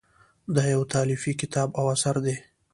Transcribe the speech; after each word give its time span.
دا 0.55 0.63
یو 0.73 0.81
تالیفي 0.93 1.31
کتاب 1.41 1.69
او 1.79 1.85
اثر 1.95 2.15
دی. 2.25 2.35